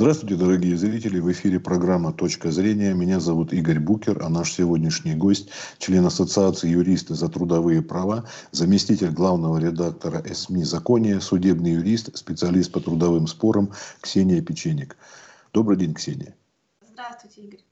[0.00, 1.18] Здравствуйте, дорогие зрители.
[1.18, 2.94] В эфире программа «Точка зрения».
[2.94, 9.10] Меня зовут Игорь Букер, а наш сегодняшний гость– член Ассоциации юристы за трудовые права, заместитель
[9.10, 14.96] главного редактора СМИ «Закония», судебный юрист, специалист по трудовым спорам Ксения Печеник.
[15.52, 16.36] Добрый день, Ксения.
[16.80, 17.64] Здравствуйте, Игорь.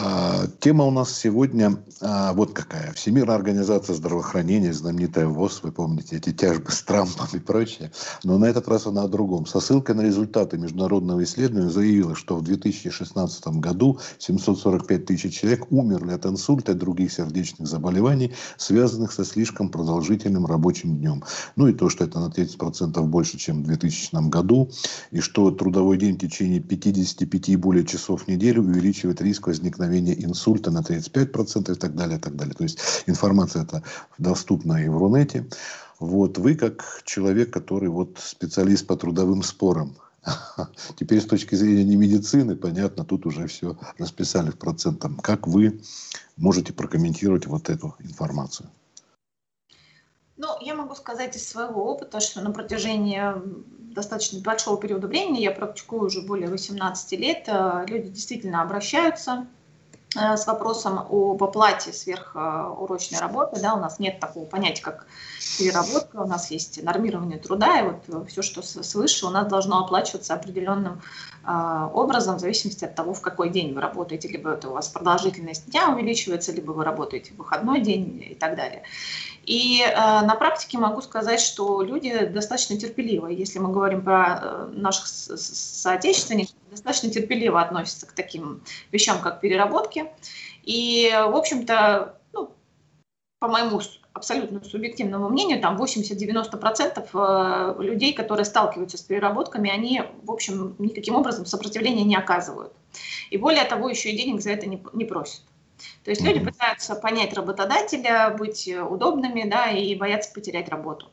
[0.00, 2.92] А, тема у нас сегодня а, вот какая.
[2.92, 7.90] Всемирная организация здравоохранения, знаменитая ВОЗ, вы помните, эти тяжбы с Трампом и прочее.
[8.22, 9.46] Но на этот раз она о другом.
[9.46, 16.12] Со ссылкой на результаты международного исследования заявила, что в 2016 году 745 тысяч человек умерли
[16.12, 21.24] от инсульта и других сердечных заболеваний, связанных со слишком продолжительным рабочим днем.
[21.56, 24.70] Ну и то, что это на 30% больше, чем в 2000 году,
[25.10, 29.87] и что трудовой день в течение 55 и более часов в неделю увеличивает риск возникновения
[29.88, 32.54] возникновения инсульта на 35% и так далее, и так далее.
[32.54, 33.82] То есть информация эта
[34.18, 35.46] доступна и в Рунете.
[35.98, 39.96] Вот вы как человек, который вот специалист по трудовым спорам,
[40.96, 45.12] Теперь с точки зрения не медицины, понятно, тут уже все расписали в процентах.
[45.22, 45.80] Как вы
[46.36, 48.68] можете прокомментировать вот эту информацию?
[50.36, 53.22] Ну, я могу сказать из своего опыта, что на протяжении
[53.94, 59.46] достаточно большого периода времени, я практикую уже более 18 лет, э, люди действительно обращаются
[60.14, 63.60] с вопросом об оплате сверхурочной работы.
[63.60, 65.06] Да, у нас нет такого понятия, как
[65.58, 70.34] переработка, у нас есть нормирование труда, и вот все, что свыше, у нас должно оплачиваться
[70.34, 71.02] определенным
[71.37, 74.88] э, образом в зависимости от того, в какой день вы работаете, либо это у вас
[74.88, 78.82] продолжительность дня увеличивается, либо вы работаете в выходной день и так далее.
[79.48, 83.32] И э, на практике могу сказать, что люди достаточно терпеливы.
[83.32, 88.60] Если мы говорим про э, наших соотечественников, достаточно терпеливо относятся к таким
[88.92, 90.04] вещам, как переработки.
[90.64, 92.50] И, в общем-то, ну,
[93.38, 93.80] по моему
[94.18, 101.14] абсолютно субъективному мнению, там 80-90% э, людей, которые сталкиваются с переработками, они, в общем, никаким
[101.14, 102.72] образом сопротивления не оказывают.
[103.30, 105.42] И более того, еще и денег за это не, не просят.
[106.04, 111.06] То есть люди пытаются понять работодателя, быть удобными, да, и боятся потерять работу.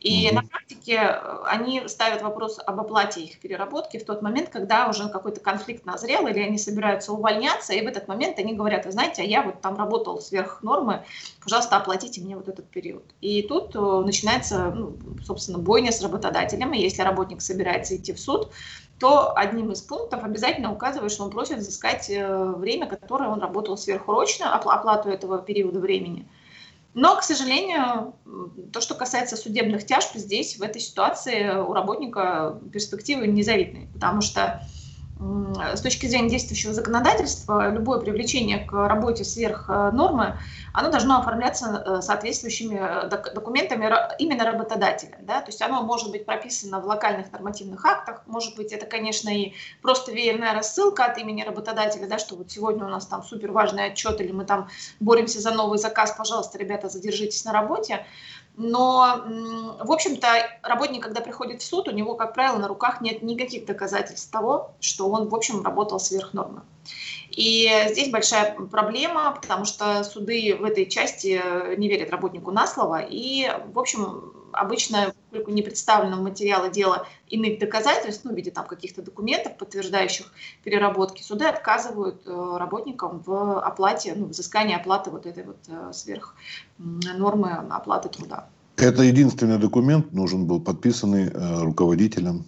[0.00, 0.34] И mm-hmm.
[0.34, 5.08] на практике э, они ставят вопрос об оплате их переработки в тот момент, когда уже
[5.08, 9.22] какой-то конфликт назрел, или они собираются увольняться, и в этот момент они говорят, вы знаете,
[9.22, 11.04] а я вот там работал сверх нормы,
[11.42, 13.02] пожалуйста, оплатите мне вот этот период.
[13.20, 18.20] И тут э, начинается, ну, собственно, бойня с работодателем, и если работник собирается идти в
[18.20, 18.50] суд,
[18.98, 23.76] то одним из пунктов обязательно указывает, что он просит взыскать э, время, которое он работал
[23.76, 26.26] сверхурочно, оплату этого периода времени.
[26.94, 28.14] Но, к сожалению,
[28.72, 34.62] то, что касается судебных тяжб, здесь, в этой ситуации, у работника перспективы незавидные, потому что
[35.20, 40.38] с точки зрения действующего законодательства, любое привлечение к работе сверх э, нормы,
[40.72, 45.18] оно должно оформляться э, соответствующими э, документами именно работодателя.
[45.22, 45.40] Да?
[45.40, 49.54] То есть оно может быть прописано в локальных нормативных актах, может быть это, конечно, и
[49.82, 53.86] просто веерная рассылка от имени работодателя, да, что вот сегодня у нас там супер важный
[53.86, 54.68] отчет или мы там
[55.00, 58.04] боремся за новый заказ, пожалуйста, ребята, задержитесь на работе.
[58.60, 59.22] Но,
[59.80, 60.26] в общем-то,
[60.64, 64.72] работник, когда приходит в суд, у него, как правило, на руках нет никаких доказательств того,
[64.80, 66.62] что он, в общем, работал сверх нормы.
[67.30, 71.40] И здесь большая проблема, потому что суды в этой части
[71.76, 73.00] не верят работнику на слово.
[73.08, 78.50] И, в общем, обычно, поскольку не представлено в материале дела иных доказательств, ну, в виде
[78.50, 80.32] там каких-то документов, подтверждающих
[80.64, 86.34] переработки, суды отказывают э, работникам в оплате, ну, взыскании оплаты вот этой вот э, сверх
[86.78, 88.48] нормы оплаты труда.
[88.76, 92.44] Это единственный документ нужен был подписанный э, руководителем,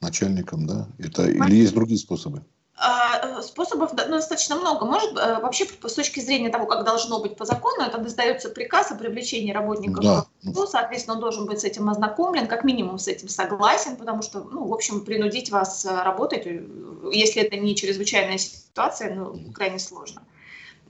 [0.00, 0.88] начальником, да?
[0.98, 2.42] Это, или есть другие способы?
[2.76, 4.84] А, способов ну, достаточно много.
[4.84, 8.90] Может, э, вообще, с точки зрения того, как должно быть по закону, это издается приказ
[8.90, 10.26] о привлечении работников да.
[10.42, 14.40] к соответственно, он должен быть с этим ознакомлен, как минимум с этим согласен, потому что,
[14.40, 16.64] ну, в общем, принудить вас э, работать, э,
[17.12, 20.22] если это не чрезвычайная ситуация, ну, крайне сложно.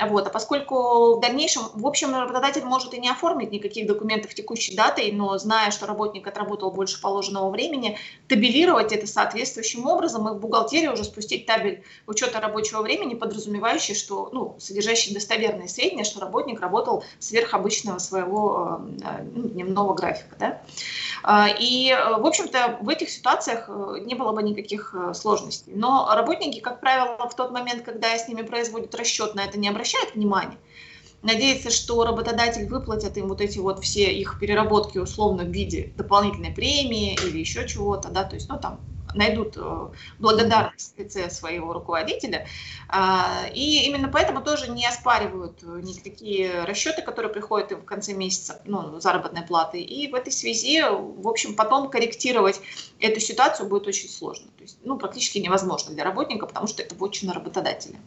[0.01, 0.27] Вот.
[0.27, 5.13] А поскольку в дальнейшем, в общем, работодатель может и не оформить никаких документов текущей датой,
[5.13, 7.97] но зная, что работник отработал больше положенного времени,
[8.27, 14.31] табелировать это соответствующим образом и в бухгалтерии уже спустить табель учета рабочего времени, подразумевающий, что,
[14.33, 20.35] ну, содержащий достоверные сведения, что работник работал сверх обычного своего э, ну, дневного графика.
[20.41, 20.63] Да?
[21.23, 25.73] А, и, э, в общем-то, в этих ситуациях э, не было бы никаких сложностей.
[25.77, 29.69] Но работники, как правило, в тот момент, когда с ними производят расчет, на это не
[29.69, 30.59] обращаются, обращает внимание,
[31.23, 36.53] надеется, что работодатель выплатит им вот эти вот все их переработки условно в виде дополнительной
[36.53, 38.81] премии или еще чего-то, да, то есть, ну, там,
[39.13, 39.89] найдут э,
[40.19, 42.47] благодарность в лице своего руководителя.
[42.89, 48.99] А, и именно поэтому тоже не оспаривают никакие расчеты, которые приходят в конце месяца, ну,
[49.01, 49.81] заработной платы.
[49.81, 52.61] И в этой связи, в общем, потом корректировать
[52.99, 54.47] эту ситуацию будет очень сложно.
[54.57, 58.01] То есть, ну, практически невозможно для работника, потому что это будет на работодателя.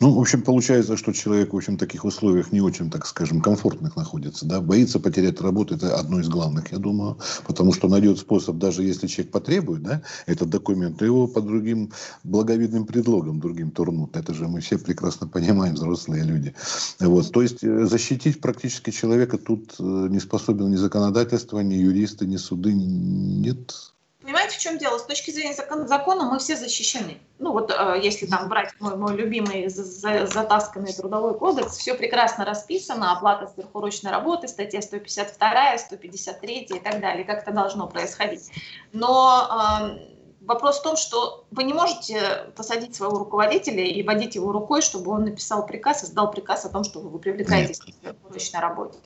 [0.00, 3.40] Ну, в общем, получается, что человек, в общем, в таких условиях не очень, так скажем,
[3.40, 8.18] комфортных находится, да, боится потерять работу, это одно из главных, я думаю, потому что найдет
[8.18, 11.92] способ, даже если человек потребует, да, этот документ, его по другим
[12.22, 16.54] благовидным предлогам, другим турнут, это же мы все прекрасно понимаем, взрослые люди,
[17.00, 22.24] вот, то есть э, защитить практически человека тут э, не способен ни законодательство, ни юристы,
[22.26, 23.74] ни суды, нет,
[24.48, 24.98] Понимаете, в чем дело?
[24.98, 27.18] С точки зрения закон, закона мы все защищены.
[27.38, 33.12] Ну вот э, если там брать мой, мой любимый затасканный трудовой кодекс, все прекрасно расписано,
[33.12, 38.50] оплата сверхурочной работы, статья 152, 153 и так далее, как это должно происходить.
[38.92, 44.50] Но э, вопрос в том, что вы не можете посадить своего руководителя и водить его
[44.50, 48.60] рукой, чтобы он написал приказ и сдал приказ о том, что вы привлекаетесь к сверхурочной
[48.60, 48.98] работе.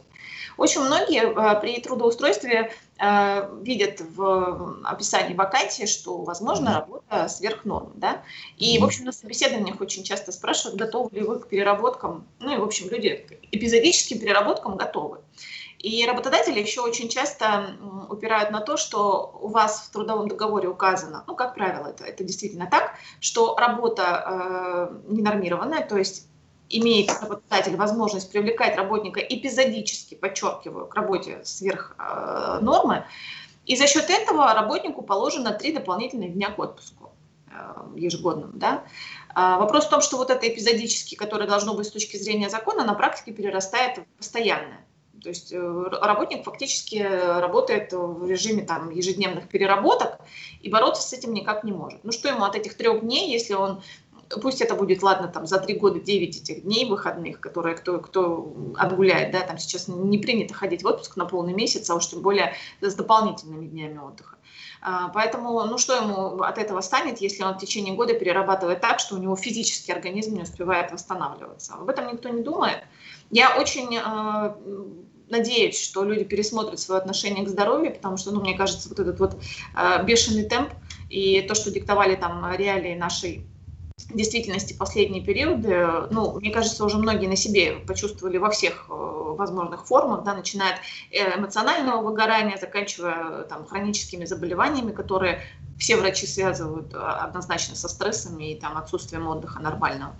[0.56, 7.92] Очень многие э, при трудоустройстве э, видят в описании вакансии, что возможно работа сверх нормы.
[7.94, 8.22] Да?
[8.56, 12.26] И, в общем, на собеседованиях очень часто спрашивают, готовы ли вы к переработкам.
[12.40, 15.18] Ну и, в общем, люди к эпизодическим переработкам готовы.
[15.82, 17.76] И работодатели еще очень часто
[18.08, 22.22] упирают на то, что у вас в трудовом договоре указано, ну, как правило, это, это
[22.22, 26.28] действительно так, что работа э, ненормированная, то есть
[26.72, 33.04] имеет работодатель возможность привлекать работника эпизодически, подчеркиваю, к работе сверх э, нормы,
[33.66, 37.12] и за счет этого работнику положено три дополнительных дня к отпуску
[37.50, 37.52] э,
[37.96, 38.52] ежегодному.
[38.54, 38.84] Да?
[39.34, 42.84] А вопрос в том, что вот это эпизодически, которое должно быть с точки зрения закона,
[42.84, 44.84] на практике перерастает в постоянное.
[45.22, 50.18] То есть э, работник фактически работает в режиме там, ежедневных переработок
[50.60, 52.00] и бороться с этим никак не может.
[52.02, 53.82] Ну что ему от этих трех дней, если он
[54.28, 58.54] пусть это будет, ладно, там за три года 9 этих дней выходных, которые кто, кто
[58.76, 62.22] отгуляет, да, там сейчас не принято ходить в отпуск на полный месяц, а уж тем
[62.22, 64.36] более с дополнительными днями отдыха.
[64.80, 68.98] А, поэтому, ну что ему от этого станет, если он в течение года перерабатывает так,
[68.98, 71.74] что у него физический организм не успевает восстанавливаться?
[71.74, 72.82] Об этом никто не думает.
[73.30, 74.54] Я очень э,
[75.28, 79.20] надеюсь, что люди пересмотрят свое отношение к здоровью, потому что, ну, мне кажется, вот этот
[79.20, 79.36] вот
[79.76, 80.72] э, бешеный темп
[81.08, 83.46] и то, что диктовали там реалии нашей
[83.96, 89.86] действительности последние периоды, ну, мне кажется, уже многие на себе почувствовали во всех э, возможных
[89.86, 90.80] формах, да, начиная от
[91.10, 95.42] э, эмоционального выгорания, заканчивая там, хроническими заболеваниями, которые
[95.78, 100.14] все врачи связывают э, однозначно со стрессами и там, отсутствием отдыха нормального.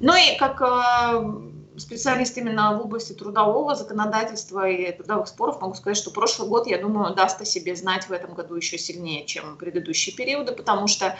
[0.00, 0.60] Ну и как
[1.76, 6.78] специалист именно в области трудового законодательства и трудовых споров могу сказать, что прошлый год, я
[6.78, 11.16] думаю, даст о себе знать в этом году еще сильнее, чем предыдущие периоды, потому что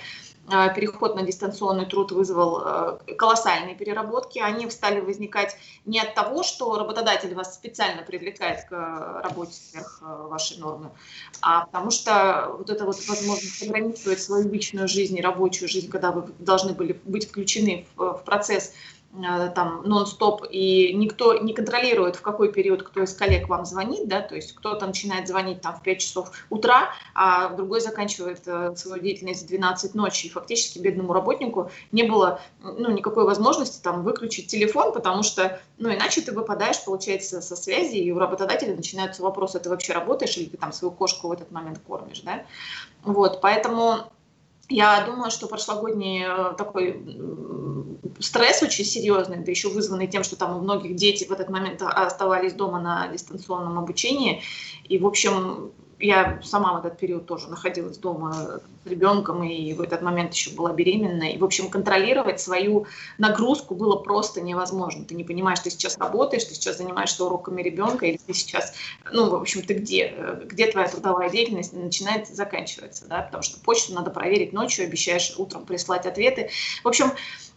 [0.49, 4.39] переход на дистанционный труд вызвал а, колоссальные переработки.
[4.39, 10.27] Они стали возникать не от того, что работодатель вас специально привлекает к работе сверх а,
[10.29, 10.91] вашей нормы,
[11.41, 16.13] а потому что вот эта вот возможность ограничивать свою личную жизнь и рабочую жизнь, когда
[16.13, 18.73] вы должны были быть включены в, процесс
[19.04, 19.04] Э,
[19.55, 24.21] там нон-стоп, и никто не контролирует, в какой период кто из коллег вам звонит, да,
[24.21, 29.01] то есть кто-то начинает звонить там в 5 часов утра, а другой заканчивает э, свою
[29.01, 34.49] деятельность в 12 ночи, и фактически бедному работнику не было, ну, никакой возможности там выключить
[34.49, 39.61] телефон, потому что, ну, иначе ты выпадаешь, получается, со связи, и у работодателя начинаются вопросы,
[39.61, 42.45] ты вообще работаешь или ты там свою кошку в этот момент кормишь, да,
[43.05, 44.11] вот, поэтому
[44.75, 47.01] я думаю, что прошлогодний э, такой
[48.19, 51.83] стресс очень серьезный, да еще вызванный тем, что там у многих дети в этот момент
[51.83, 54.43] оставались дома на дистанционном обучении.
[54.85, 59.81] И, в общем, я сама в этот период тоже находилась дома с ребенком, и в
[59.81, 61.31] этот момент еще была беременна.
[61.31, 62.87] И, в общем, контролировать свою
[63.19, 65.05] нагрузку было просто невозможно.
[65.05, 68.75] Ты не понимаешь, ты сейчас работаешь, ты сейчас занимаешься уроками ребенка, или ты сейчас,
[69.13, 70.15] ну, в общем, ты где?
[70.45, 73.23] Где твоя трудовая деятельность начинается и заканчивается, да?
[73.23, 76.51] Потому что почту надо проверить ночью, обещаешь утром прислать ответы.
[76.83, 77.13] В общем,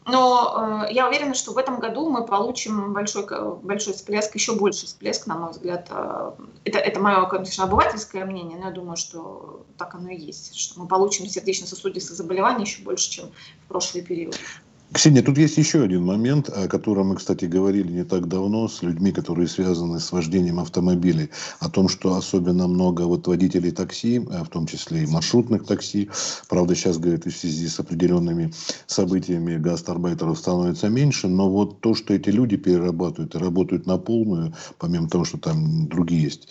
[0.08, 3.26] но э, я уверена, что в этом году мы получим большой,
[3.62, 5.88] большой всплеск, еще больше всплеск, на мой взгляд.
[5.90, 6.32] Э,
[6.64, 10.80] это, это мое, конечно, обывательское мнение, но я думаю, что так оно и есть, что
[10.80, 13.32] мы получим сердечно-сосудистых заболеваний еще больше, чем
[13.66, 14.40] в прошлый период.
[14.94, 18.82] Ксения, тут есть еще один момент, о котором мы, кстати, говорили не так давно с
[18.82, 21.30] людьми, которые связаны с вождением автомобилей,
[21.60, 26.10] о том, что особенно много вот водителей такси, а в том числе и маршрутных такси,
[26.48, 28.54] правда, сейчас, говорят, в связи с определенными
[28.86, 34.54] событиями гастарбайтеров становится меньше, но вот то, что эти люди перерабатывают и работают на полную,
[34.80, 36.48] помимо того, что там другие есть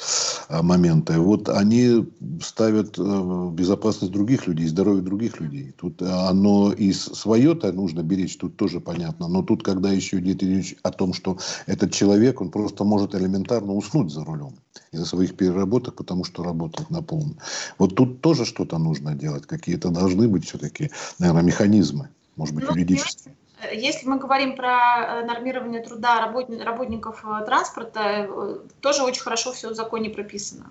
[0.51, 2.07] а, моменты, вот они
[2.43, 5.73] ставят э, безопасность других людей, здоровье других людей.
[5.79, 9.29] Тут оно и свое-то нужно беречь, речь, тут тоже понятно.
[9.29, 13.73] Но тут, когда еще идет речь о том, что этот человек, он просто может элементарно
[13.73, 14.55] уснуть за рулем
[14.93, 17.39] из-за своих переработок, потому что работает на полную.
[17.79, 19.47] Вот тут тоже что-то нужно делать.
[19.47, 23.35] Какие-то должны быть все-таки, наверное, механизмы, может быть, ну, юридические.
[23.73, 29.71] Если мы говорим про э, нормирование труда работников э, транспорта, э, тоже очень хорошо все
[29.71, 30.71] в законе прописано.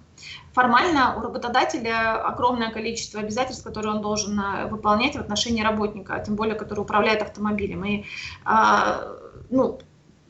[0.54, 4.40] Формально у работодателя огромное количество обязательств, которые он должен
[4.70, 7.84] выполнять в отношении работника, тем более, который управляет автомобилем.
[7.86, 8.06] И,
[8.44, 9.16] а,
[9.50, 9.80] ну,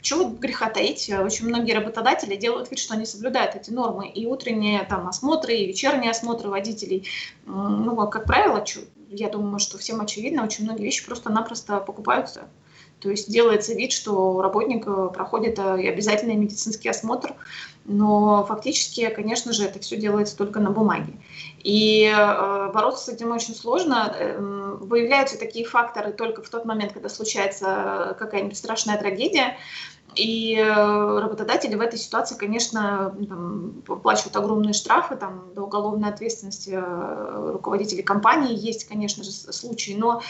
[0.01, 4.07] чего греха таить, очень многие работодатели делают вид, что они соблюдают эти нормы.
[4.07, 7.07] И утренние там осмотры, и вечерние осмотры водителей.
[7.45, 8.63] Ну, как правило,
[9.09, 12.47] я думаю, что всем очевидно, очень многие вещи просто-напросто покупаются.
[12.99, 17.35] То есть делается вид, что у работника проходит э, обязательный медицинский осмотр,
[17.83, 21.13] но фактически, конечно же, это все делается только на бумаге.
[21.63, 24.15] И э, бороться с этим очень сложно.
[24.17, 29.57] Э, выявляются такие факторы только в тот момент, когда случается какая-нибудь страшная трагедия.
[30.15, 36.71] И э, работодатели в этой ситуации, конечно, там, плачут огромные штрафы там, до уголовной ответственности
[36.73, 38.57] э, руководителей компании.
[38.57, 40.21] Есть, конечно же, случаи, но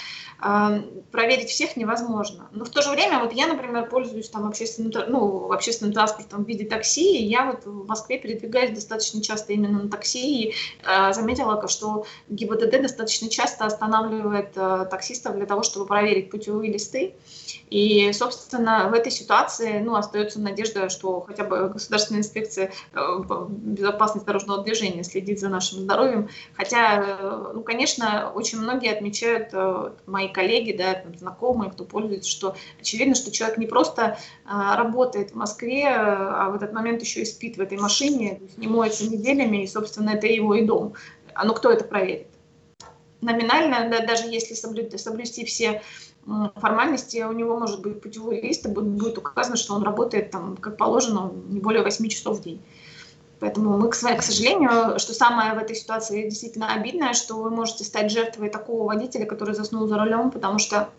[0.42, 2.50] э, проверить всех невозможно.
[2.52, 6.48] Но в то же время, вот я, например, пользуюсь там, общественным, ну, общественным транспортом в
[6.48, 11.14] виде такси, и я вот в Москве передвигаюсь достаточно часто именно на такси, и э,
[11.14, 17.14] заметила, что ГИБДД достаточно часто останавливает э, таксистов для того, чтобы проверить путевые листы.
[17.70, 23.00] И, собственно, в этой ситуации ну, остается надежда, что хотя бы Государственная инспекция э,
[23.50, 26.30] безопасности дорожного движения следит за нашим здоровьем.
[26.56, 32.56] Хотя, э, ну, конечно, очень многие отмечают, э, мои коллеги, да, знакомые, кто пользуется, что
[32.80, 37.58] очевидно, что человек не просто работает в Москве, а в этот момент еще и спит
[37.58, 40.94] в этой машине, не моется неделями, и, собственно, это его и дом.
[41.34, 42.28] А ну кто это проверит?
[43.22, 45.82] Номинально, да, даже если соблюсти, соблюсти все
[46.56, 50.78] формальности у него может быть путевой лист, и будет указано, что он работает там, как
[50.78, 52.62] положено, не более 8 часов в день.
[53.40, 58.12] Поэтому мы, к сожалению, что самое в этой ситуации действительно обидное, что вы можете стать
[58.12, 60.90] жертвой такого водителя, который заснул за рулем, потому что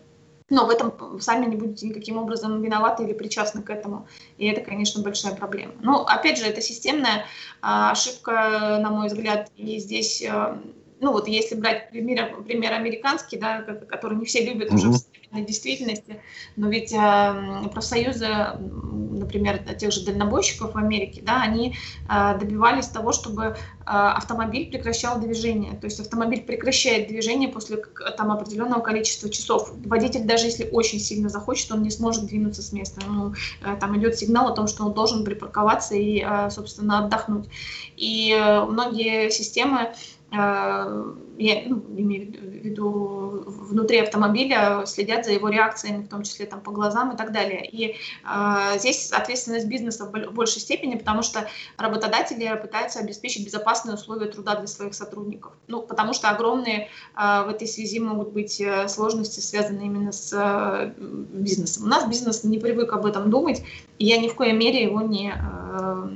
[0.49, 4.07] но в этом сами не будете никаким образом виноваты или причастны к этому.
[4.37, 5.73] И это, конечно, большая проблема.
[5.81, 7.25] Но, опять же, это системная
[7.61, 10.57] а, ошибка, на мой взгляд, и здесь а,
[10.99, 14.91] ну вот если брать пример, пример американский, да, который не все любят уже
[15.27, 16.21] современной действительности,
[16.55, 18.27] но ведь э, профсоюзы,
[18.59, 21.75] например, тех же дальнобойщиков в Америке, да, они
[22.09, 23.53] э, добивались того, чтобы э,
[23.85, 25.73] автомобиль прекращал движение.
[25.73, 27.77] То есть автомобиль прекращает движение после
[28.17, 29.71] там определенного количества часов.
[29.85, 33.01] Водитель даже если очень сильно захочет, он не сможет двинуться с места.
[33.07, 37.47] Ну, э, там идет сигнал о том, что он должен припарковаться и, собственно, отдохнуть.
[37.95, 39.93] И э, многие системы
[40.29, 46.61] я ну, имею в виду внутри автомобиля, следят за его реакциями, в том числе там,
[46.61, 47.65] по глазам и так далее.
[47.65, 54.27] И э, здесь ответственность бизнеса в большей степени, потому что работодатели пытаются обеспечить безопасные условия
[54.27, 55.53] труда для своих сотрудников.
[55.67, 60.33] Ну, потому что огромные э, в этой связи могут быть э, сложности, связанные именно с
[60.33, 61.83] э, бизнесом.
[61.83, 63.63] У нас бизнес не привык об этом думать,
[63.99, 65.33] и я ни в коей мере его не...
[65.33, 66.09] Э,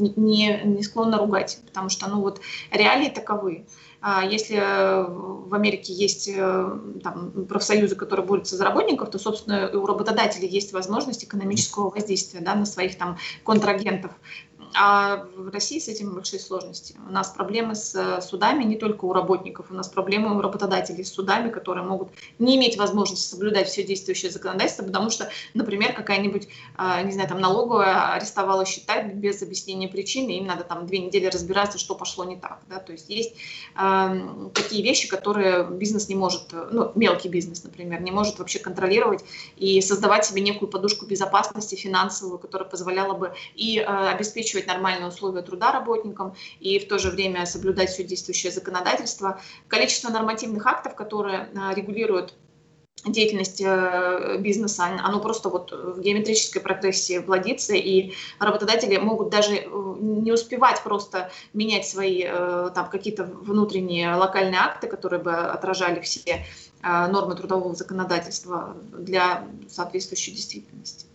[0.00, 2.40] не, не склонна ругать, потому что ну, вот,
[2.70, 3.66] реалии таковы.
[4.02, 9.84] А если в Америке есть э, там, профсоюзы, которые борются за работников, то, собственно, у
[9.84, 14.12] работодателей есть возможность экономического воздействия да, на своих там, контрагентов.
[14.74, 16.94] А в России с этим большие сложности.
[17.08, 21.04] У нас проблемы с э, судами не только у работников, у нас проблемы у работодателей
[21.04, 26.48] с судами, которые могут не иметь возможности соблюдать все действующее законодательство, потому что, например, какая-нибудь,
[26.76, 31.26] а, не знаю, там налоговая арестовала счета без объяснения причины, им надо там две недели
[31.26, 32.60] разбираться, что пошло не так.
[32.68, 32.78] Да?
[32.78, 33.34] То есть есть
[33.76, 34.20] э,
[34.54, 39.24] такие вещи, которые бизнес не может, ну, мелкий бизнес, например, не может вообще контролировать
[39.56, 45.08] и создавать себе некую подушку безопасности финансовую, которая позволяла бы и э, обеспечивать обеспечивать нормальные
[45.08, 49.40] условия труда работникам и в то же время соблюдать все действующее законодательство.
[49.68, 52.34] Количество нормативных актов, которые а, регулируют
[53.06, 59.68] деятельности э, бизнеса, оно просто вот в геометрической прогрессии плодится, и работодатели могут даже э,
[60.00, 66.44] не успевать просто менять свои э, там какие-то внутренние локальные акты, которые бы отражали все
[66.82, 71.09] нормы трудового законодательства для соответствующей действительности.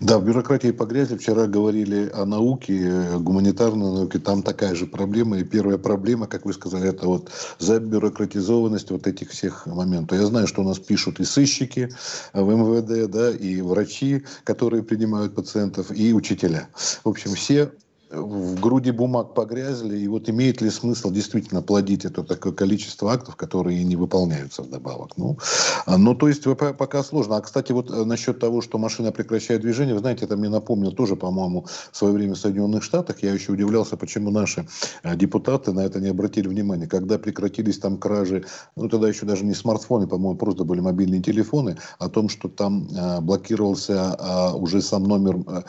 [0.00, 1.16] Да, в бюрократии погрязли.
[1.16, 4.18] Вчера говорили о науке, э, гуманитарной науке.
[4.18, 5.38] Там такая же проблема.
[5.38, 10.18] И первая проблема, как вы сказали, это вот забюрократизованность вот этих всех моментов.
[10.18, 11.90] Я знаю, что у нас пишут и сыщики
[12.32, 16.68] в МВД, да, и врачи, которые принимают пациентов, и учителя.
[17.04, 17.70] В общем, все
[18.10, 23.36] в груди бумаг погрязли, и вот имеет ли смысл действительно плодить это такое количество актов,
[23.36, 25.16] которые не выполняются вдобавок?
[25.16, 25.38] Ну,
[25.86, 26.44] а, ну то есть
[26.78, 27.36] пока сложно.
[27.36, 30.92] А, кстати, вот э, насчет того, что машина прекращает движение, вы знаете, это мне напомнило
[30.92, 33.22] тоже, по-моему, в свое время в Соединенных Штатах.
[33.22, 34.66] Я еще удивлялся, почему наши
[35.02, 36.86] э, депутаты на это не обратили внимания.
[36.86, 38.44] Когда прекратились там кражи,
[38.76, 42.88] ну, тогда еще даже не смартфоны, по-моему, просто были мобильные телефоны, о том, что там
[42.88, 45.64] э, блокировался э, уже сам номер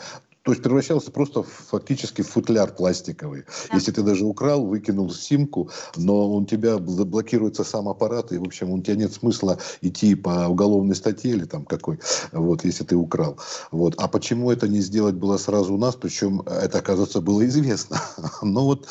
[0.46, 3.46] то есть превращался просто фактически в футляр пластиковый.
[3.68, 3.74] Да.
[3.74, 8.70] Если ты даже украл, выкинул симку, но он тебя блокируется сам аппарат, и, в общем,
[8.70, 11.98] у тебя нет смысла идти по уголовной статье или там какой,
[12.30, 13.38] вот, если ты украл.
[13.72, 13.96] Вот.
[13.98, 18.00] А почему это не сделать было сразу у нас, причем это, оказывается, было известно.
[18.42, 18.86] Но вот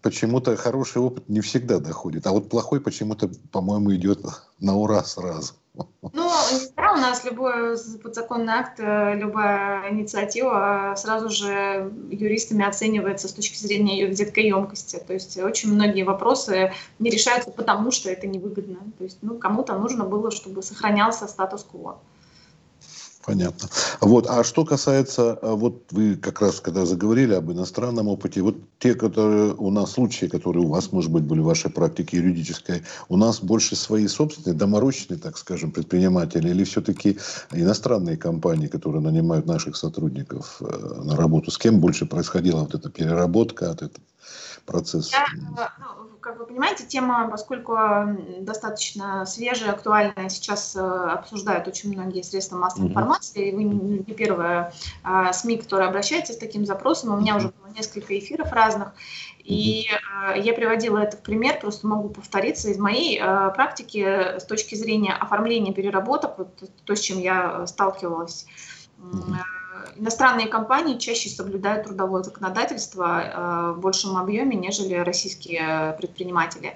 [0.00, 4.24] почему-то хороший опыт не всегда доходит, а вот плохой почему-то, по-моему, идет
[4.58, 5.52] на ура сразу.
[5.74, 6.30] Ну,
[6.76, 13.56] да, у нас любой подзаконный акт, э, любая инициатива сразу же юристами оценивается с точки
[13.56, 15.02] зрения ее визиткоемкости.
[15.06, 18.80] То есть очень многие вопросы не решаются потому, что это невыгодно.
[18.98, 21.98] То есть ну, кому-то нужно было, чтобы сохранялся статус-кво.
[23.24, 23.68] Понятно.
[24.00, 28.56] Вот, а что касается, а, вот вы как раз когда заговорили об иностранном опыте, вот
[28.80, 32.82] те, которые у нас случаи, которые у вас, может быть, были в вашей практике юридической,
[33.08, 37.18] у нас больше свои собственные, доморощенные, так скажем, предприниматели, или все-таки
[37.52, 42.90] иностранные компании, которые нанимают наших сотрудников э, на работу, с кем больше происходила вот эта
[42.90, 44.04] переработка, от этого
[44.66, 45.12] процесса?
[45.12, 47.76] Я, ну, как вы понимаете, тема, поскольку
[48.38, 53.48] достаточно свежая, актуальная, сейчас э, обсуждают очень многие средства массовой информации.
[53.48, 57.12] И вы не первая а, СМИ, которая обращается с таким запросом.
[57.12, 58.94] У меня уже было несколько эфиров разных.
[59.42, 64.44] И э, я приводила это в пример, просто могу повториться из моей э, практики с
[64.44, 68.46] точки зрения оформления переработок, вот то, с чем я сталкивалась
[69.96, 76.74] иностранные компании чаще соблюдают трудовое законодательство э, в большем объеме, нежели российские предприниматели.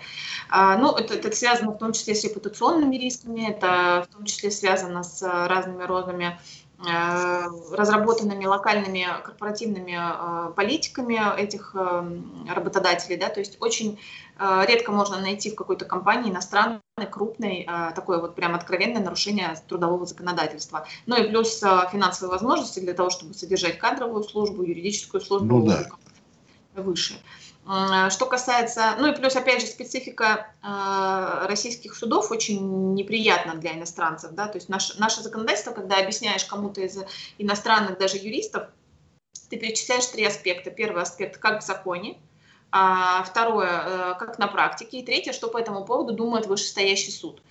[0.49, 4.51] А, ну, это, это связано в том числе с репутационными рисками, это в том числе
[4.51, 11.75] связано с разными родами э, разработанными локальными корпоративными э, политиками этих
[12.49, 13.99] работодателей, да, то есть очень
[14.39, 16.81] редко можно найти в какой-то компании иностранной
[17.11, 20.87] крупной, такое вот прям откровенное нарушение трудового законодательства.
[21.07, 25.89] Ну и плюс финансовые возможности для того, чтобы содержать кадровую службу, юридическую службу ну, да.
[26.75, 27.15] выше.
[27.67, 34.31] Что касается, ну и плюс, опять же, специфика э, российских судов очень неприятна для иностранцев,
[34.33, 36.97] да, то есть наше, наше законодательство, когда объясняешь кому-то из
[37.39, 38.69] иностранных даже юристов,
[39.51, 40.71] ты перечисляешь три аспекта.
[40.71, 42.19] Первый аспект, как в законе,
[42.71, 47.43] а второе, э, как на практике, и третье, что по этому поводу думает вышестоящий суд.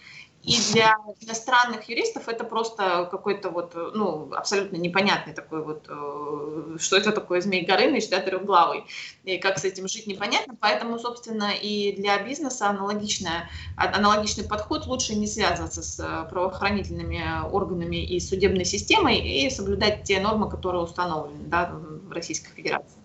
[0.45, 6.97] И для иностранных юристов это просто какой-то вот, ну, абсолютно непонятный такой вот, э, что
[6.97, 8.85] это такое Змей Горыныч, да, трехглавый,
[9.23, 10.55] и как с этим жить непонятно.
[10.59, 18.05] Поэтому, собственно, и для бизнеса аналогичная, аналогичный подход лучше не связываться с э, правоохранительными органами
[18.05, 23.04] и судебной системой и соблюдать те нормы, которые установлены да, в Российской Федерации.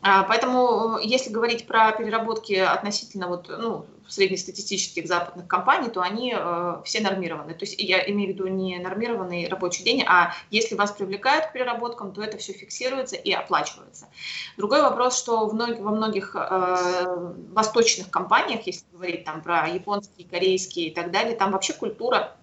[0.00, 6.34] А, поэтому, э, если говорить про переработки относительно вот, ну, среднестатистических западных компаний, то они
[6.36, 7.52] э, все нормированы.
[7.54, 11.52] То есть я имею в виду не нормированный рабочий день, а если вас привлекают к
[11.52, 14.08] переработкам, то это все фиксируется и оплачивается.
[14.56, 20.26] Другой вопрос, что в многих, во многих э, восточных компаниях, если говорить там про японские,
[20.28, 22.36] корейские и так далее, там вообще культура,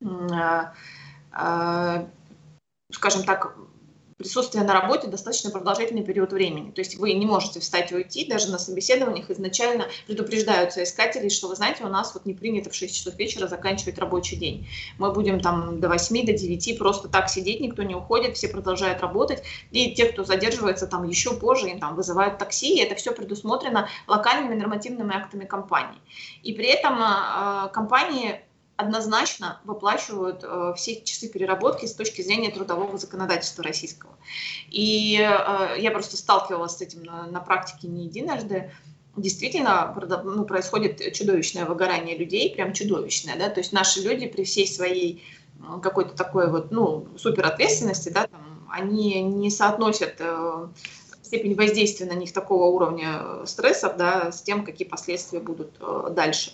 [0.00, 0.06] э,
[1.36, 2.06] э,
[2.90, 3.56] скажем так,
[4.22, 6.70] присутствие на работе достаточно продолжительный период времени.
[6.70, 11.48] То есть вы не можете встать и уйти, даже на собеседованиях изначально предупреждаются искатели, что
[11.48, 14.68] вы знаете, у нас вот не принято в 6 часов вечера заканчивать рабочий день.
[14.98, 19.00] Мы будем там до 8, до 9 просто так сидеть, никто не уходит, все продолжают
[19.00, 19.42] работать.
[19.72, 23.88] И те, кто задерживается там еще позже, им там вызывают такси, и это все предусмотрено
[24.06, 25.98] локальными нормативными актами компании.
[26.44, 28.40] И при этом э, компании
[28.82, 34.12] однозначно выплачивают э, все часы переработки с точки зрения трудового законодательства российского.
[34.70, 38.70] И э, я просто сталкивалась с этим на, на практике не единожды.
[39.16, 44.66] действительно ну, происходит чудовищное выгорание людей, прям чудовищное, да, то есть наши люди при всей
[44.66, 45.22] своей
[45.82, 50.66] какой-то такой вот, ну, супер ответственности, да, там, они не соотносят э,
[51.32, 56.52] степень воздействия на них такого уровня стрессов, да, с тем, какие последствия будут э, дальше.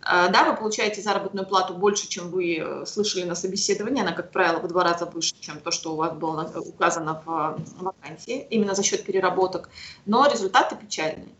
[0.00, 4.30] Э, да, вы получаете заработную плату больше, чем вы э, слышали на собеседовании, она, как
[4.30, 8.74] правило, в два раза выше, чем то, что у вас было указано в вакансии, именно
[8.74, 9.68] за счет переработок,
[10.06, 11.34] но результаты печальные.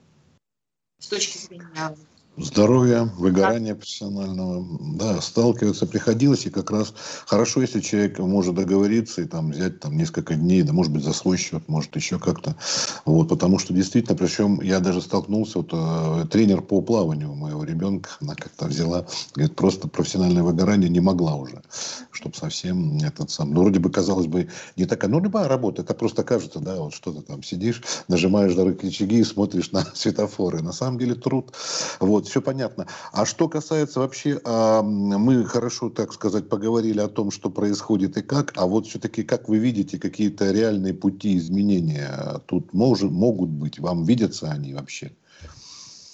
[1.01, 1.97] С точки зрения
[2.37, 4.67] здоровья, выгорания профессионального,
[4.97, 6.93] да, сталкиваться приходилось, и как раз
[7.27, 11.13] хорошо, если человек может договориться и там взять там несколько дней, да, может быть, за
[11.13, 12.57] свой счет, может, еще как-то,
[13.05, 18.11] вот, потому что действительно, причем я даже столкнулся, вот, э, тренер по плаванию моего ребенка,
[18.21, 21.63] она как-то взяла, говорит, просто профессиональное выгорание не могла уже,
[22.11, 25.95] чтобы совсем этот сам, ну, вроде бы, казалось бы, не такая, ну, любая работа, это
[25.95, 30.63] просто кажется, да, вот что ты там сидишь, нажимаешь на рычаги и смотришь на светофоры,
[30.63, 31.53] на самом деле труд,
[32.01, 32.87] вот, вот, все понятно.
[33.13, 38.23] А что касается вообще, а, мы хорошо, так сказать, поговорили о том, что происходит и
[38.23, 43.79] как, а вот все-таки как вы видите какие-то реальные пути изменения тут может, могут быть?
[43.79, 45.13] Вам видятся они вообще?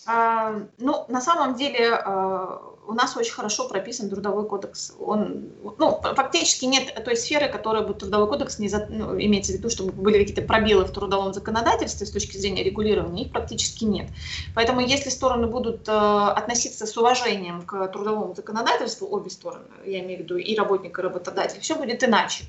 [0.06, 4.92] А, ну, на самом деле, а, у нас очень хорошо прописан трудовой кодекс.
[4.98, 5.48] Он,
[5.78, 9.70] ну, фактически нет той сферы, которая бы трудовой кодекс не за, ну, имеется в виду,
[9.70, 14.08] чтобы были какие-то пробелы в трудовом законодательстве с точки зрения регулирования, их практически нет.
[14.56, 20.18] Поэтому если стороны будут э, относиться с уважением к трудовому законодательству, обе стороны, я имею
[20.18, 22.44] в виду и работник, и работодатель, все будет иначе.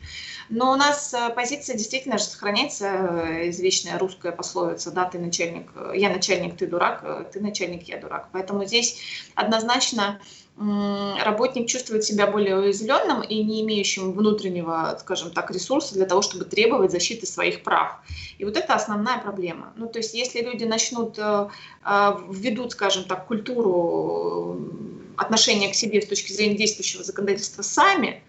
[0.49, 5.69] Но у нас э, позиция действительно же сохраняется, э, извечная русская пословица, да, ты начальник,
[5.75, 8.29] э, я начальник, ты дурак, ты начальник, я дурак.
[8.33, 8.99] Поэтому здесь
[9.35, 10.19] однозначно
[10.57, 16.45] работник чувствует себя более уязвленным и не имеющим внутреннего, скажем так, ресурса для того, чтобы
[16.45, 17.95] требовать защиты своих прав.
[18.37, 19.73] И вот это основная проблема.
[19.75, 24.69] Ну, то есть если люди начнут, введут, скажем так, культуру
[25.17, 28.21] отношения к себе с точки зрения действующего законодательства сами,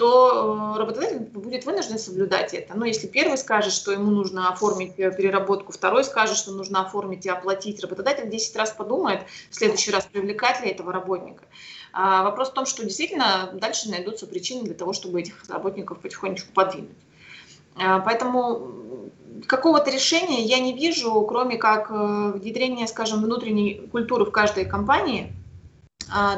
[0.00, 2.72] то э, работодатель будет вынужден соблюдать это.
[2.74, 7.26] Но если первый скажет, что ему нужно оформить э, переработку, второй скажет, что нужно оформить
[7.26, 11.44] и оплатить, работодатель 10 раз подумает, в следующий раз привлекать ли этого работника.
[11.92, 16.50] А вопрос в том, что действительно дальше найдутся причины для того, чтобы этих работников потихонечку
[16.54, 16.96] подвинуть.
[17.76, 19.10] А, поэтому
[19.46, 25.30] какого-то решения я не вижу, кроме как э, внедрения, скажем, внутренней культуры в каждой компании–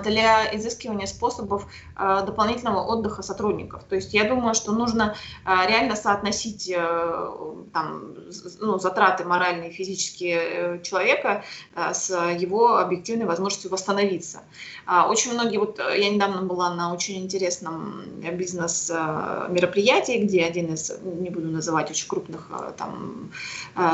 [0.03, 3.85] для изыскивания способов а, дополнительного отдыха сотрудников.
[3.85, 7.31] То есть я думаю, что нужно а, реально соотносить э,
[7.73, 8.15] там,
[8.61, 11.45] ну, затраты моральные и физические э, человека
[11.93, 14.41] с его объективной возможностью восстановиться.
[15.09, 21.31] Очень многие, вот э, я недавно была на очень интересном бизнес-мероприятии, где один из, не
[21.31, 23.31] буду называть, очень крупных там,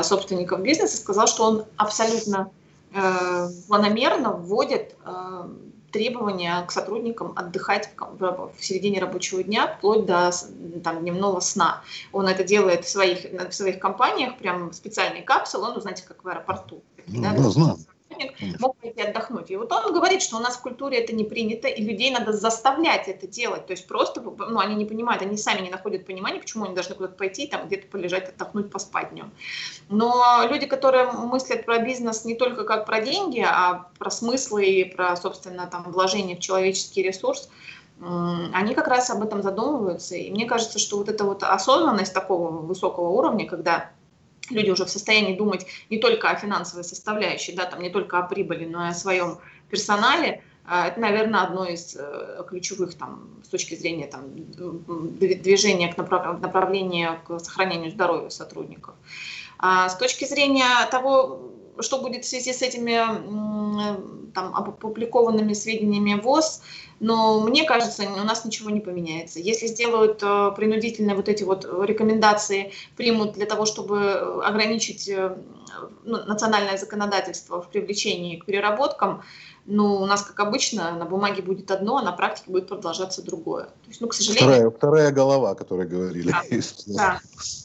[0.03, 2.49] собственников бизнеса сказал, что он абсолютно
[2.91, 4.95] планомерно вводит
[5.91, 10.31] требования к сотрудникам отдыхать в, в середине рабочего дня вплоть до
[10.83, 11.81] там, дневного сна.
[12.11, 16.27] Он это делает в своих, в своих компаниях, прям специальные капсулы, ну, знаете, как в
[16.27, 16.83] аэропорту.
[17.07, 17.77] Ну, да, да, знаю
[18.19, 19.51] сотрудник мог пойти отдохнуть.
[19.51, 22.33] И вот он говорит, что у нас в культуре это не принято, и людей надо
[22.33, 23.65] заставлять это делать.
[23.67, 26.95] То есть просто, ну, они не понимают, они сами не находят понимания, почему они должны
[26.95, 29.31] куда-то пойти, там где-то полежать, отдохнуть, поспать днем.
[29.89, 34.83] Но люди, которые мыслят про бизнес не только как про деньги, а про смыслы и
[34.83, 37.49] про, собственно, там, вложение в человеческий ресурс,
[38.01, 40.15] они как раз об этом задумываются.
[40.15, 43.91] И мне кажется, что вот эта вот осознанность такого высокого уровня, когда
[44.49, 48.23] люди уже в состоянии думать не только о финансовой составляющей, да, там не только о
[48.23, 49.37] прибыли, но и о своем
[49.69, 55.97] персонале, а, это, наверное, одно из э, ключевых там, с точки зрения там, движения к
[55.97, 58.93] направлению к сохранению здоровья сотрудников.
[59.57, 62.99] А с точки зрения того, что будет в связи с этими
[64.33, 66.61] там, опубликованными сведениями ВОЗ,
[66.99, 69.39] но мне кажется, у нас ничего не поменяется.
[69.39, 75.37] Если сделают э, принудительные вот эти вот рекомендации, примут для того, чтобы ограничить э,
[76.03, 79.23] ну, национальное законодательство в привлечении к переработкам,
[79.65, 83.65] ну, у нас, как обычно, на бумаге будет одно, а на практике будет продолжаться другое.
[83.65, 84.49] То есть, ну, к сожалению...
[84.49, 86.31] Вторая, вторая голова, о которой говорили.
[86.31, 86.43] Да,
[86.87, 87.21] да,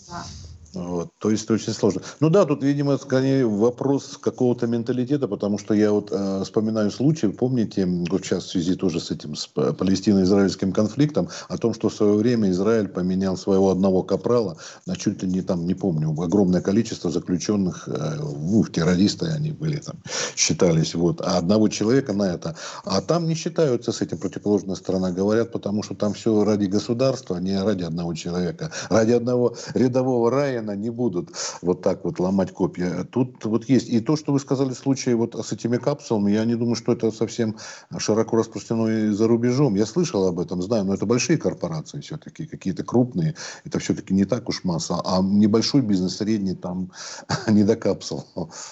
[0.08, 0.24] да.
[0.74, 2.02] Вот, то есть это очень сложно.
[2.20, 7.28] Ну да, тут, видимо, скорее вопрос какого-то менталитета, потому что я вот э, вспоминаю случай,
[7.28, 11.94] помните, вот сейчас в связи тоже с этим, с палестино-израильским конфликтом, о том, что в
[11.94, 14.56] свое время Израиль поменял своего одного капрала
[14.86, 19.76] на чуть ли не там, не помню, огромное количество заключенных, э, ну, террористы они были
[19.76, 19.96] там,
[20.36, 22.56] считались, вот, а одного человека на это.
[22.84, 27.36] А там не считаются с этим противоположная сторона, говорят, потому что там все ради государства,
[27.36, 31.30] а не ради одного человека, ради одного рядового рая уверенно не будут
[31.62, 33.04] вот так вот ломать копья.
[33.04, 33.88] Тут вот есть.
[33.88, 36.92] И то, что вы сказали в случае вот с этими капсулами, я не думаю, что
[36.92, 37.56] это совсем
[37.98, 39.74] широко распространено и за рубежом.
[39.74, 43.34] Я слышал об этом, знаю, но это большие корпорации все-таки, какие-то крупные.
[43.64, 45.00] Это все-таки не так уж масса.
[45.04, 46.90] А небольшой бизнес, средний, там
[47.48, 48.24] не до капсул.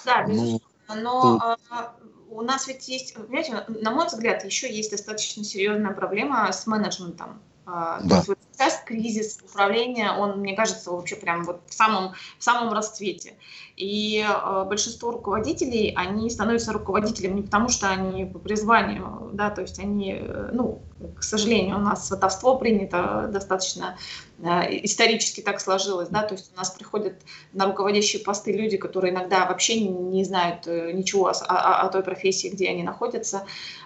[0.05, 0.59] Да, ну, безусловно.
[0.89, 5.93] Ну, но тут у нас ведь есть, понимаете, на мой взгляд, еще есть достаточно серьезная
[5.93, 7.39] проблема с менеджментом.
[7.65, 8.21] А, да.
[8.21, 12.73] То есть сейчас кризис управления, он, мне кажется, вообще прям вот в самом, в самом
[12.73, 13.33] расцвете.
[13.75, 19.61] И э, большинство руководителей, они становятся руководителем не потому, что они по призванию, да, то
[19.61, 20.81] есть они, э, ну,
[21.17, 23.97] к сожалению, у нас сватовство принято достаточно
[24.39, 27.15] э, исторически так сложилось, да, то есть у нас приходят
[27.51, 31.89] на руководящие посты люди, которые иногда вообще не, не знают э, ничего о, о, о
[31.89, 33.45] той профессии, где они находятся.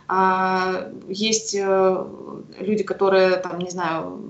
[0.10, 2.06] А, есть э,
[2.60, 4.22] люди, которые, там, не знаю,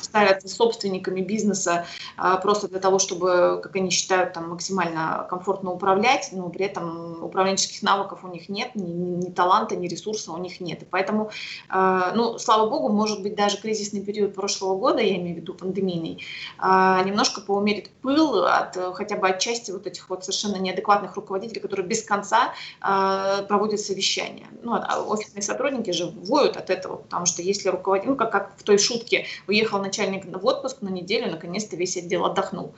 [0.00, 1.86] ставятся собственниками бизнеса
[2.16, 7.22] а, просто для того, чтобы, как они считают, там максимально комфортно управлять, но при этом
[7.22, 10.82] управленческих навыков у них нет, ни, ни таланта, ни ресурса у них нет.
[10.82, 11.30] И поэтому,
[11.68, 15.54] а, ну, слава богу, может быть, даже кризисный период прошлого года, я имею в виду
[15.54, 16.24] пандемийный,
[16.58, 21.60] а, немножко поумерит пыл от хотя бы от части вот этих вот совершенно неадекватных руководителей,
[21.60, 24.46] которые без конца проводят совещания.
[24.62, 28.62] Ну, офисные сотрудники же воют от этого, потому что если руководитель, ну, как, как в
[28.62, 32.74] той шутке, уехал уехал начальник в отпуск на неделю, наконец-то весь отдел отдохнул.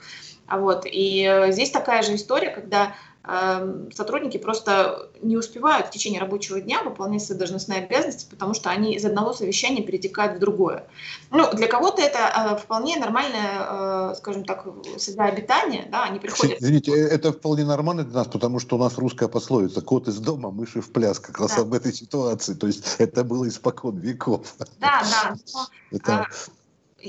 [0.47, 5.91] А вот, и э, здесь такая же история, когда э, сотрудники просто не успевают в
[5.91, 10.39] течение рабочего дня выполнять свои должностные обязанности, потому что они из одного совещания перетекают в
[10.39, 10.87] другое.
[11.29, 16.57] Ну, для кого-то это э, вполне нормальное, э, скажем так, среда обитания, да, они приходят...
[16.59, 20.51] Извините, это вполне нормально для нас, потому что у нас русская пословица «кот из дома,
[20.51, 21.61] мыши в пляс», как раз да.
[21.61, 24.53] об этой ситуации, то есть это было испокон веков.
[24.81, 25.35] Да, да.
[25.53, 26.13] Но, это...
[26.13, 26.27] А,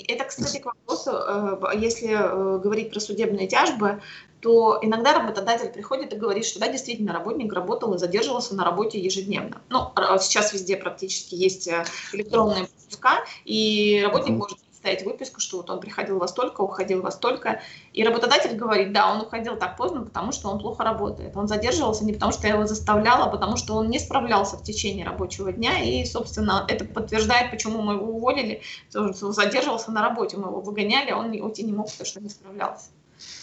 [0.00, 4.00] это, кстати, к вопросу, э, если э, говорить про судебные тяжбы,
[4.40, 8.98] то иногда работодатель приходит и говорит, что да, действительно, работник работал и задерживался на работе
[8.98, 9.62] ежедневно.
[9.68, 15.70] Ну, сейчас везде практически есть э, электронные пропуска, и работник может ставить выписку, что вот
[15.70, 17.60] он приходил во столько, уходил во столько.
[17.92, 21.36] И работодатель говорит, да, он уходил так поздно, потому что он плохо работает.
[21.36, 24.64] Он задерживался не потому, что я его заставляла, а потому что он не справлялся в
[24.64, 25.78] течение рабочего дня.
[25.78, 28.60] И, собственно, это подтверждает, почему мы его уволили.
[28.90, 32.86] Задерживался на работе, мы его выгоняли, он уйти не мог, потому что не справлялся.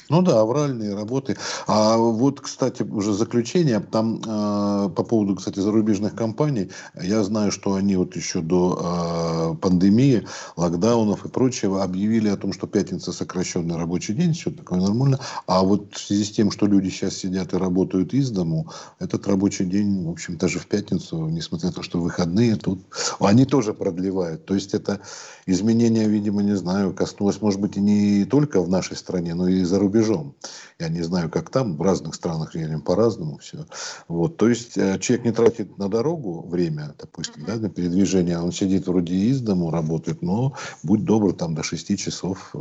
[0.09, 1.37] Ну да, авральные работы.
[1.67, 7.75] А вот, кстати, уже заключение, там э, по поводу, кстати, зарубежных компаний, я знаю, что
[7.75, 10.25] они вот еще до э, пандемии,
[10.57, 15.19] локдаунов и прочего объявили о том, что пятница сокращенный рабочий день, все такое нормально.
[15.45, 18.67] А вот в связи с тем, что люди сейчас сидят и работают из дому,
[18.97, 22.81] этот рабочий день, в общем, даже в пятницу, несмотря на то, что выходные, тут
[23.19, 24.45] они тоже продлевают.
[24.45, 25.01] То есть это
[25.45, 29.63] изменение, видимо, не знаю, коснулось, может быть, и не только в нашей стране, но и
[29.63, 30.35] за рубежом.
[30.79, 33.65] Я не знаю, как там, в разных странах реально по-разному все.
[34.07, 38.51] Вот, то есть э, человек не тратит на дорогу время, допустим, да, на передвижение, он
[38.51, 42.59] сидит вроде из дому, работает, но будь добр, там до 6 часов э,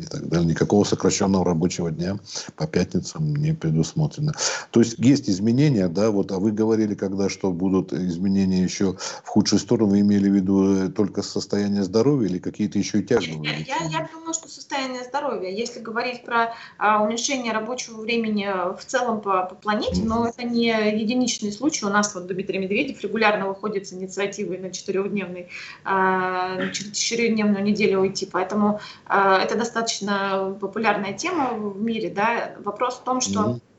[0.00, 0.46] и так далее.
[0.46, 2.18] Никакого сокращенного рабочего дня
[2.56, 4.32] по пятницам не предусмотрено.
[4.70, 9.28] То есть есть изменения, да, вот, а вы говорили, когда что будут изменения еще в
[9.28, 13.46] худшую сторону, вы имели в виду э, только состояние здоровья или какие-то еще и тяжбы?
[13.46, 15.50] Я, я, я думаю, что состояние здоровья.
[15.50, 20.68] Если говорить про а, уменьшение рабочего времени в целом по, по планете, но это не
[20.68, 21.84] единичный случай.
[21.84, 25.48] У нас вот Дмитрий Медведев регулярно выходит с инициативой на четырехдневный,
[25.84, 32.08] а, четырехдневную неделю уйти, поэтому а, это достаточно популярная тема в мире.
[32.08, 32.54] Да?
[32.64, 33.71] Вопрос в том, что Э,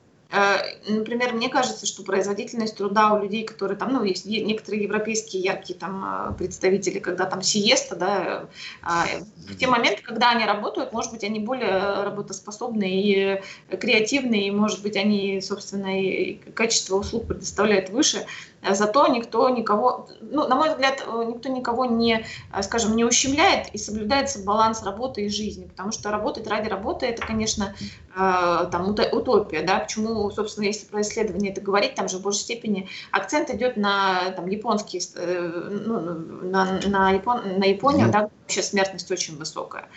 [0.87, 5.77] например, мне кажется, что производительность труда у людей, которые там, ну, есть некоторые европейские яркие
[5.77, 8.45] там э, представители, когда там сиеста, да,
[8.81, 13.41] э, в те моменты, когда они работают, может быть, они более работоспособны и
[13.77, 18.25] креативны, и, может быть, они, собственно, и качество услуг предоставляют выше,
[18.69, 23.67] Зато никто никого, ну, на мой взгляд, э, никто никого не, э, скажем, не ущемляет
[23.73, 27.75] и соблюдается баланс работы и жизни, потому что работать ради работы это, конечно,
[28.15, 32.41] э, там утопия, да, почему, собственно, если про исследование это говорить, там же в большей
[32.41, 35.99] степени акцент идет на там японские, ну,
[36.43, 39.89] на, на, Япон, на Японию, да, вообще смертность очень высокая.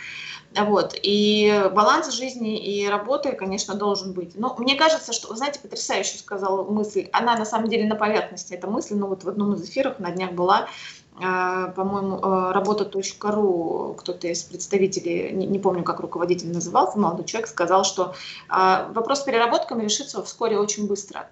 [0.55, 0.99] Вот.
[1.03, 4.35] И баланс жизни и работы, конечно, должен быть.
[4.37, 7.09] Но мне кажется, что, вы знаете, потрясающе сказала мысль.
[7.13, 8.95] Она на самом деле на поверхности, эта мысль.
[8.95, 10.69] Но вот в одном из эфиров на днях была,
[11.19, 18.15] по-моему, а, работа.ру, кто-то из представителей, не, помню, как руководитель назывался, молодой человек, сказал, что
[18.49, 21.29] а, вопрос с переработками решится вскоре очень быстро.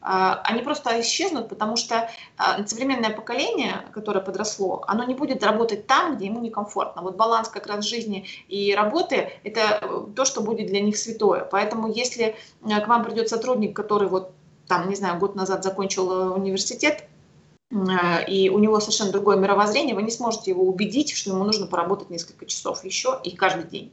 [0.00, 5.86] а, они просто исчезнут, потому что а, современное поколение, которое подросло, оно не будет работать
[5.86, 7.02] там, где ему некомфортно.
[7.02, 11.44] Вот баланс как раз жизни и работы– это то, что будет для них святое.
[11.44, 14.32] Поэтому если к вам придет сотрудник, который вот
[14.66, 17.07] там, не знаю, год назад закончил университет,
[17.70, 22.08] и у него совершенно другое мировоззрение, вы не сможете его убедить, что ему нужно поработать
[22.08, 23.92] несколько часов еще и каждый день.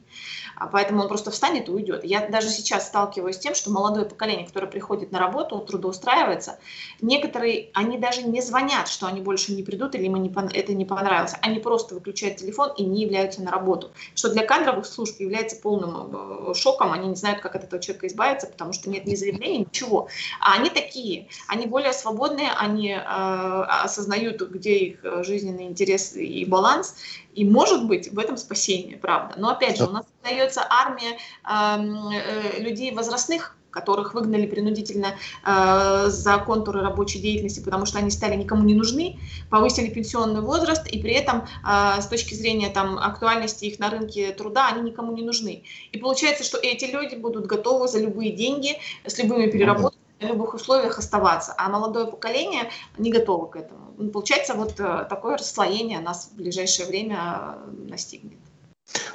[0.56, 2.02] А поэтому он просто встанет и уйдет.
[2.02, 6.58] Я даже сейчас сталкиваюсь с тем, что молодое поколение, которое приходит на работу, трудоустраивается,
[7.02, 11.34] некоторые, они даже не звонят, что они больше не придут или им это не понравилось.
[11.42, 13.90] Они просто выключают телефон и не являются на работу.
[14.14, 16.92] Что для кадровых служб является полным э, шоком.
[16.92, 20.08] Они не знают, как от этого человека избавиться, потому что нет ни заявления, ничего.
[20.40, 26.44] А они такие, они более свободные, они э, осознают, где их э, жизненный интерес и
[26.44, 26.96] баланс,
[27.34, 29.34] и может быть в этом спасение, правда.
[29.36, 36.38] Но опять же, у нас остается армия э, людей возрастных, которых выгнали принудительно э, за
[36.38, 39.18] контуры рабочей деятельности, потому что они стали никому не нужны,
[39.50, 44.32] повысили пенсионный возраст, и при этом э, с точки зрения там, актуальности их на рынке
[44.32, 45.62] труда они никому не нужны.
[45.92, 50.54] И получается, что эти люди будут готовы за любые деньги, с любыми переработками, на любых
[50.54, 54.10] условиях оставаться, а молодое поколение не готово к этому.
[54.10, 58.38] Получается, вот э, такое расслоение нас в ближайшее время э, настигнет.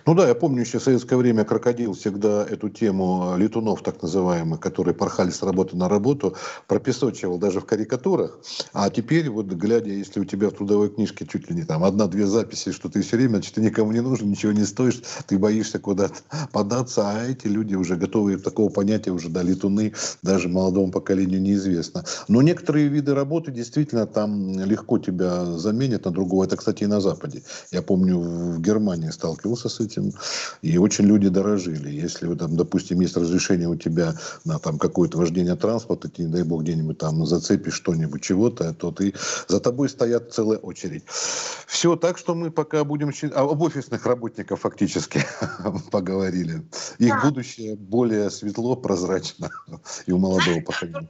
[0.06, 4.60] Ну да, я помню еще в советское время крокодил всегда эту тему летунов так называемых,
[4.60, 6.36] которые порхали с работы на работу,
[6.68, 8.40] пропесочивал даже в карикатурах.
[8.74, 12.26] А теперь вот глядя, если у тебя в трудовой книжке чуть ли не там одна-две
[12.26, 15.80] записи, что ты все время, значит, ты никому не нужен, ничего не стоишь, ты боишься
[15.80, 16.16] куда-то
[16.52, 22.04] податься, а эти люди уже готовы такого понятия уже, да, летуны даже молодому поколению неизвестно.
[22.28, 26.46] Но некоторые виды работы действительно там легко тебя заменят на другого.
[26.46, 27.44] Это, кстати, и на Западе.
[27.72, 30.13] Я помню, в Германии сталкивался с этим,
[30.62, 31.89] и очень люди дорожили.
[31.89, 36.43] Если, там, допустим, есть разрешение у тебя на там какое-то вождение транспорта, ты, не дай
[36.43, 39.13] бог, где-нибудь там зацепишь что-нибудь, чего-то, то ты
[39.47, 41.04] за тобой стоят целая очередь.
[41.08, 43.12] Все, так что мы пока будем...
[43.34, 45.26] А, об офисных работниках фактически
[45.91, 46.63] поговорили.
[47.00, 47.21] Их да.
[47.24, 49.50] будущее более светло, прозрачно
[50.06, 51.10] и у молодого поколения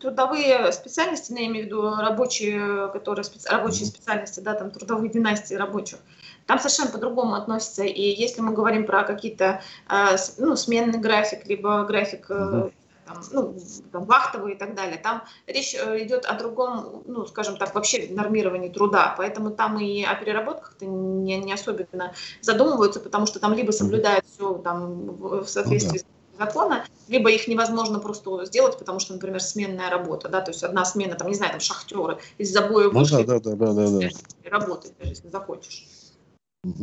[0.00, 3.48] трудовые специальности, я имею в виду рабочие, которые специ...
[3.48, 5.98] рабочие специальности, да, там трудовые династии рабочих,
[6.46, 7.84] там совершенно по-другому относятся.
[7.84, 12.70] И если мы говорим про какие-то э, ну, сменный график, либо график э,
[13.06, 13.56] там, ну,
[13.90, 18.08] там, вахтовый и так далее, там речь э, идет о другом, ну, скажем так, вообще
[18.10, 19.14] нормировании труда.
[19.16, 24.54] Поэтому там и о переработках-то не, не особенно задумываются, потому что там либо соблюдают все
[24.54, 26.04] там, в соответствии ну,
[26.38, 26.46] да.
[26.46, 30.62] с закона, либо их невозможно просто сделать, потому что, например, сменная работа, да, то есть
[30.62, 33.86] одна смена, там, не знаю, там, шахтеры из забоя вышли, ну, да, да, да, да,
[33.86, 34.50] да, да.
[34.50, 35.86] работать, даже если захочешь.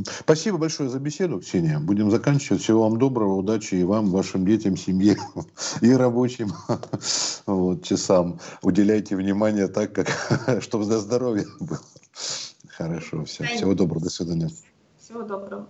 [0.03, 1.79] Спасибо большое за беседу, Ксения.
[1.79, 2.61] Будем заканчивать.
[2.61, 5.15] Всего вам доброго, удачи и вам, вашим детям, семье
[5.81, 6.51] и рабочим
[7.45, 8.41] вот, часам.
[8.61, 11.79] Уделяйте внимание так, как, чтобы за здоровье было.
[12.67, 13.45] Хорошо, все.
[13.45, 14.49] Всего доброго, до свидания.
[14.97, 15.69] Всего доброго.